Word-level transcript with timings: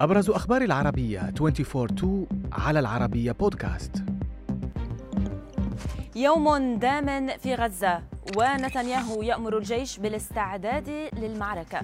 أبرز 0.00 0.30
أخبار 0.30 0.62
العربية 0.62 1.32
24 1.40 2.26
على 2.52 2.78
العربية 2.78 3.32
بودكاست 3.32 3.92
يوم 6.16 6.78
دام 6.78 7.28
في 7.28 7.54
غزة 7.54 8.02
ونتنياهو 8.36 9.22
يأمر 9.22 9.58
الجيش 9.58 9.98
بالاستعداد 9.98 11.08
للمعركة. 11.16 11.80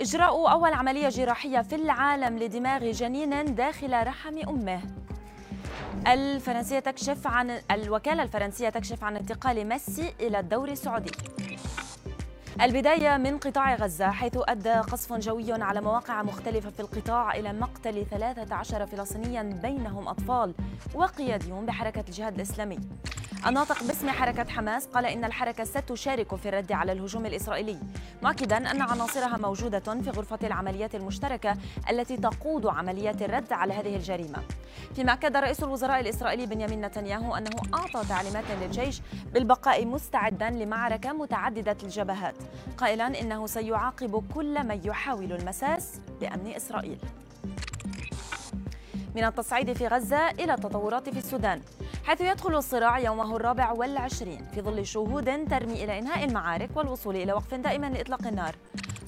إجراء 0.00 0.52
أول 0.52 0.72
عملية 0.72 1.08
جراحية 1.08 1.62
في 1.62 1.74
العالم 1.74 2.38
لدماغ 2.38 2.90
جنين 2.90 3.54
داخل 3.54 4.06
رحم 4.06 4.38
أمه. 4.48 4.80
الفرنسية 6.06 6.78
تكشف 6.78 7.26
عن 7.26 7.50
الوكالة 7.70 8.22
الفرنسية 8.22 8.68
تكشف 8.68 9.04
عن 9.04 9.16
انتقال 9.16 9.68
ميسي 9.68 10.12
إلى 10.20 10.40
الدوري 10.40 10.72
السعودي. 10.72 11.10
البداية 12.62 13.16
من 13.16 13.38
قطاع 13.38 13.74
غزة 13.74 14.10
حيث 14.10 14.38
أدى 14.48 14.72
قصف 14.72 15.12
جوي 15.12 15.52
على 15.52 15.80
مواقع 15.80 16.22
مختلفة 16.22 16.70
في 16.70 16.80
القطاع 16.80 17.34
إلى 17.34 17.52
مقتل 17.52 18.06
13 18.10 18.86
فلسطينيا 18.86 19.42
بينهم 19.42 20.08
أطفال 20.08 20.54
وقياديون 20.94 21.66
بحركة 21.66 22.04
الجهاد 22.08 22.34
الإسلامي. 22.34 22.78
الناطق 23.46 23.84
باسم 23.84 24.10
حركة 24.10 24.50
حماس 24.50 24.86
قال 24.86 25.06
إن 25.06 25.24
الحركة 25.24 25.64
ستشارك 25.64 26.34
في 26.34 26.48
الرد 26.48 26.72
على 26.72 26.92
الهجوم 26.92 27.26
الإسرائيلي 27.26 27.78
مؤكدا 28.22 28.56
أن 28.56 28.82
عناصرها 28.82 29.36
موجودة 29.36 30.00
في 30.02 30.10
غرفة 30.10 30.38
العمليات 30.42 30.94
المشتركة 30.94 31.56
التي 31.90 32.16
تقود 32.16 32.66
عمليات 32.66 33.22
الرد 33.22 33.52
على 33.52 33.74
هذه 33.74 33.96
الجريمة. 33.96 34.38
فيما 34.94 35.12
أكد 35.12 35.36
رئيس 35.36 35.62
الوزراء 35.62 36.00
الإسرائيلي 36.00 36.46
بنيامين 36.46 36.80
نتنياهو 36.80 37.36
أنه 37.36 37.50
أعطى 37.74 38.08
تعليمات 38.08 38.44
للجيش 38.62 39.02
بالبقاء 39.32 39.86
مستعدا 39.86 40.50
لمعركة 40.50 41.12
متعددة 41.12 41.76
الجبهات. 41.82 42.34
قائلا 42.78 43.20
إنه 43.20 43.46
سيعاقب 43.46 44.24
كل 44.34 44.66
من 44.66 44.80
يحاول 44.84 45.32
المساس 45.32 46.00
بأمن 46.20 46.46
إسرائيل. 46.56 46.98
من 49.16 49.24
التصعيد 49.24 49.72
في 49.72 49.86
غزة 49.86 50.30
إلى 50.30 50.54
التطورات 50.54 51.08
في 51.08 51.18
السودان 51.18 51.60
حيث 52.04 52.20
يدخل 52.20 52.54
الصراع 52.56 52.98
يومه 52.98 53.36
الرابع 53.36 53.72
والعشرين 53.72 54.44
في 54.54 54.60
ظل 54.60 54.86
شهود 54.86 55.48
ترمي 55.48 55.84
إلى 55.84 55.98
إنهاء 55.98 56.24
المعارك 56.24 56.70
والوصول 56.76 57.16
إلى 57.16 57.32
وقف 57.32 57.54
دائم 57.54 57.84
لإطلاق 57.84 58.26
النار. 58.26 58.56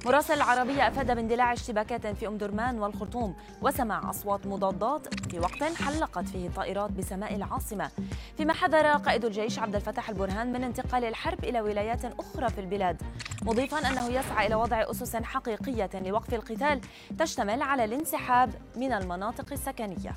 مراسل 0.07 0.35
العربية 0.35 0.89
أفاد 0.89 1.17
باندلاع 1.17 1.53
اشتباكات 1.53 2.07
في 2.07 2.27
أم 2.27 2.37
درمان 2.37 2.79
والخرطوم 2.79 3.35
وسماع 3.63 4.11
أصوات 4.11 4.47
مضادات 4.47 5.31
في 5.31 5.39
وقت 5.39 5.63
حلقت 5.63 6.29
فيه 6.29 6.47
الطائرات 6.47 6.91
بسماء 6.91 7.35
العاصمة. 7.35 7.91
فيما 8.37 8.53
حذر 8.53 8.87
قائد 8.87 9.25
الجيش 9.25 9.59
عبد 9.59 9.75
الفتاح 9.75 10.09
البرهان 10.09 10.53
من 10.53 10.65
انتقال 10.65 11.05
الحرب 11.05 11.45
إلى 11.45 11.61
ولايات 11.61 12.05
أخرى 12.05 12.49
في 12.49 12.61
البلاد 12.61 13.03
مضيفا 13.43 13.79
أنه 13.79 14.09
يسعى 14.09 14.47
إلى 14.47 14.55
وضع 14.55 14.91
أسس 14.91 15.17
حقيقية 15.17 15.91
لوقف 15.95 16.35
القتال 16.35 16.81
تشتمل 17.19 17.63
على 17.63 17.85
الانسحاب 17.85 18.55
من 18.77 18.93
المناطق 18.93 19.53
السكنية. 19.53 20.15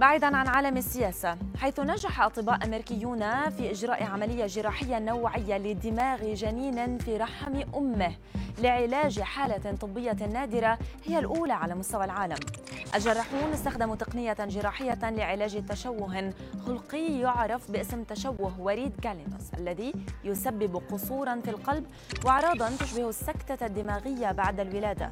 بعيدا 0.00 0.36
عن 0.36 0.48
عالم 0.48 0.76
السياسة 0.76 1.36
حيث 1.56 1.80
نجح 1.80 2.20
أطباء 2.20 2.64
أمريكيون 2.64 3.50
في 3.50 3.70
إجراء 3.70 4.04
عملية 4.04 4.46
جراحية 4.46 4.98
نوعية 4.98 5.58
لدماغ 5.58 6.34
جنين 6.34 6.98
في 6.98 7.16
رحم 7.16 7.62
أمه 7.76 8.12
لعلاج 8.58 9.20
حالة 9.20 9.76
طبية 9.76 10.26
نادرة 10.32 10.78
هي 11.04 11.18
الأولى 11.18 11.52
على 11.52 11.74
مستوى 11.74 12.04
العالم. 12.04 12.36
الجراحون 12.94 13.52
استخدموا 13.52 13.96
تقنية 13.96 14.36
جراحية 14.40 15.10
لعلاج 15.10 15.66
تشوه 15.66 16.32
خلقي 16.66 17.20
يعرف 17.20 17.70
باسم 17.70 18.02
تشوه 18.04 18.60
وريد 18.60 18.92
جالينوس 19.02 19.54
الذي 19.58 19.92
يسبب 20.24 20.76
قصورا 20.76 21.40
في 21.44 21.50
القلب 21.50 21.86
وأعراضا 22.24 22.70
تشبه 22.80 23.08
السكتة 23.08 23.66
الدماغية 23.66 24.32
بعد 24.32 24.60
الولادة. 24.60 25.10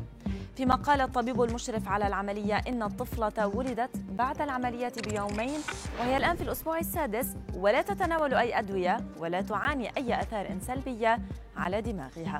فيما 0.56 0.74
قال 0.74 1.00
الطبيب 1.00 1.42
المشرف 1.42 1.88
على 1.88 2.06
العملية 2.06 2.56
إن 2.56 2.82
الطفلة 2.82 3.46
ولدت 3.46 3.96
بعد 3.96 4.42
العملية 4.42 4.92
بيومين 5.08 5.60
وهي 6.00 6.16
الآن 6.16 6.36
في 6.36 6.42
الأسبوع 6.42 6.78
السادس 6.78 7.36
ولا 7.54 7.82
تتناول 7.82 8.34
أي 8.34 8.58
أدوية 8.58 8.96
ولا 9.18 9.40
تعاني 9.40 9.96
أي 9.96 10.20
آثار 10.20 10.58
سلبية 10.66 11.18
على 11.56 11.80
دماغها. 11.80 12.38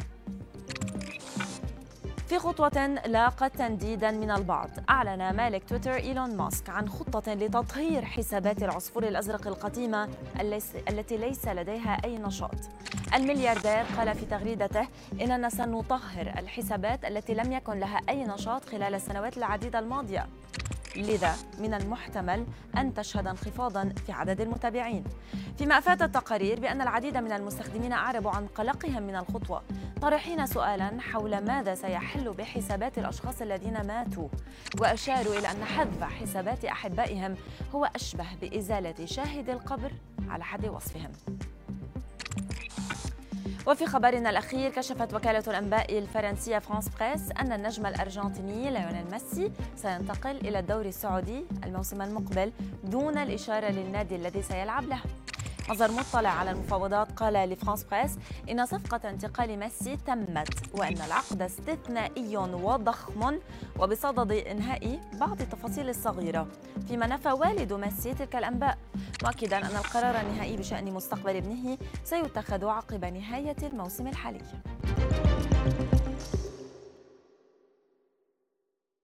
في 2.33 2.39
خطوة 2.39 2.87
لاقت 2.87 3.57
تنديدا 3.57 4.11
من 4.11 4.31
البعض. 4.31 4.71
أعلن 4.91 5.37
مالك 5.37 5.69
تويتر 5.69 5.95
إيلون 5.95 6.37
ماسك 6.37 6.69
عن 6.69 6.89
خطة 6.89 7.35
لتطهير 7.35 8.05
حسابات 8.05 8.63
العصفور 8.63 9.09
الأزرق 9.09 9.47
القديمة 9.47 10.09
التي 10.89 11.17
ليس 11.17 11.49
لديها 11.49 12.01
أي 12.05 12.19
نشاط. 12.19 12.55
الملياردير 13.15 13.83
قال 13.99 14.15
في 14.15 14.27
تغريدته 14.27 14.87
إننا 15.21 15.49
سنطهر 15.49 16.35
الحسابات 16.39 17.05
التي 17.05 17.35
لم 17.35 17.53
يكن 17.53 17.79
لها 17.79 18.01
أي 18.09 18.25
نشاط 18.25 18.65
خلال 18.65 18.95
السنوات 18.95 19.39
العديدة 19.39 19.79
الماضية. 19.79 20.27
لذا 20.97 21.37
من 21.59 21.75
المحتمل 21.75 22.47
أن 22.77 22.95
تشهد 22.95 23.27
انخفاضا 23.27 23.93
في 24.07 24.13
عدد 24.13 24.41
المتابعين. 24.41 25.05
فيما 25.59 25.79
أفادت 25.79 26.03
التقارير 26.03 26.61
بأن 26.61 26.81
العديد 26.81 27.17
من 27.17 27.33
المستخدمين 27.33 27.93
أعربوا 27.93 28.31
عن 28.31 28.47
قلقهم 28.47 29.03
من 29.03 29.17
الخطوة. 29.17 29.63
طرحين 30.03 30.47
سؤالا 30.47 31.01
حول 31.01 31.45
ماذا 31.45 31.75
سيحل 31.75 32.31
بحسابات 32.31 32.99
الأشخاص 32.99 33.43
الذين 33.43 33.87
ماتوا. 33.87 34.29
وأشاروا 34.81 35.35
إلى 35.35 35.51
أن 35.51 35.65
حذف 35.65 36.03
حسابات 36.03 36.65
أحبائهم 36.65 37.37
هو 37.75 37.85
أشبه 37.85 38.27
بإزالة 38.41 39.07
شاهد 39.07 39.51
القبر 39.51 39.93
على 40.29 40.45
حد 40.45 40.67
وصفهم. 40.67 41.13
وفي 43.67 43.87
خبرنا 43.87 44.31
الأخير 44.31 44.71
كشفت 44.71 45.15
وكالة 45.15 45.45
الأنباء 45.49 45.99
الفرنسية 45.99 46.59
فرانس 46.59 46.89
بريس 46.89 47.31
أن 47.41 47.53
النجم 47.53 47.87
الأرجنتيني 47.87 48.71
ليونيل 48.71 49.05
ميسي 49.13 49.53
سينتقل 49.77 50.37
إلى 50.37 50.59
الدوري 50.59 50.89
السعودي 50.89 51.45
الموسم 51.65 52.03
المقبل 52.03 52.53
دون 52.85 53.19
الإشارة 53.19 53.67
للنادي 53.67 54.17
الذي 54.17 54.43
سيلعب 54.43 54.85
له. 54.89 55.01
مصدر 55.69 55.93
مطلع 55.93 56.31
على 56.31 56.51
المفاوضات 56.51 57.13
قال 57.13 57.33
لفرانس 57.33 57.85
بريس 57.85 58.19
إن 58.51 58.67
صفقة 58.67 59.11
انتقال 59.11 59.59
ميسي 59.59 59.97
تمت 59.97 60.75
وأن 60.75 61.01
العقد 61.07 61.43
استثنائي 61.43 62.37
وضخم 62.37 63.39
وبصدد 63.79 64.33
إنهاء 64.33 65.01
بعض 65.21 65.41
التفاصيل 65.41 65.89
الصغيرة 65.89 66.47
فيما 66.89 67.07
نفى 67.07 67.33
والد 67.33 67.73
ميسي 67.73 68.15
تلك 68.15 68.37
الأنباء. 68.37 68.79
مؤكدا 69.23 69.59
أن 69.59 69.77
القرار 69.77 70.21
النهائي 70.21 70.57
بشأن 70.57 70.93
مستقبل 70.93 71.37
ابنه 71.37 71.79
سيتخذ 72.05 72.65
عقب 72.65 73.05
نهاية 73.05 73.57
الموسم 73.63 74.07
الحالي. 74.07 74.41